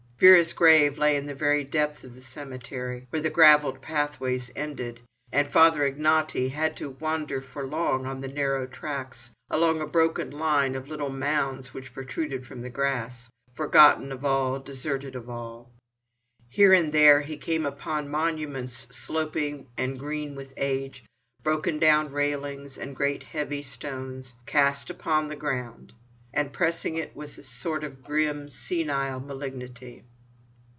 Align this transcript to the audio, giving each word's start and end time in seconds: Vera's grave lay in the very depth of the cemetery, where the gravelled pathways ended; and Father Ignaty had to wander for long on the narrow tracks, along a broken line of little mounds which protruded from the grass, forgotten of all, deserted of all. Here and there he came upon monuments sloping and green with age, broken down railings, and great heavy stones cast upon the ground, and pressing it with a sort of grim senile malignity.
Vera's 0.23 0.53
grave 0.53 0.99
lay 0.99 1.15
in 1.17 1.25
the 1.25 1.33
very 1.33 1.63
depth 1.63 2.03
of 2.03 2.13
the 2.13 2.21
cemetery, 2.21 3.07
where 3.09 3.23
the 3.23 3.29
gravelled 3.31 3.81
pathways 3.81 4.51
ended; 4.55 4.99
and 5.31 5.47
Father 5.49 5.81
Ignaty 5.91 6.49
had 6.51 6.75
to 6.77 6.91
wander 6.91 7.41
for 7.41 7.65
long 7.65 8.05
on 8.05 8.21
the 8.21 8.27
narrow 8.27 8.67
tracks, 8.67 9.31
along 9.49 9.81
a 9.81 9.87
broken 9.87 10.29
line 10.29 10.75
of 10.75 10.87
little 10.87 11.09
mounds 11.09 11.73
which 11.73 11.91
protruded 11.91 12.45
from 12.45 12.61
the 12.61 12.69
grass, 12.69 13.31
forgotten 13.55 14.11
of 14.11 14.23
all, 14.23 14.59
deserted 14.59 15.15
of 15.15 15.27
all. 15.27 15.71
Here 16.49 16.71
and 16.71 16.91
there 16.93 17.21
he 17.21 17.35
came 17.35 17.65
upon 17.65 18.07
monuments 18.07 18.95
sloping 18.95 19.69
and 19.75 19.97
green 19.97 20.35
with 20.35 20.53
age, 20.55 21.03
broken 21.41 21.79
down 21.79 22.11
railings, 22.11 22.77
and 22.77 22.95
great 22.95 23.23
heavy 23.23 23.63
stones 23.63 24.35
cast 24.45 24.91
upon 24.91 25.29
the 25.29 25.35
ground, 25.35 25.95
and 26.31 26.53
pressing 26.53 26.95
it 26.95 27.13
with 27.15 27.37
a 27.39 27.43
sort 27.43 27.83
of 27.83 28.03
grim 28.03 28.47
senile 28.47 29.19
malignity. 29.19 30.05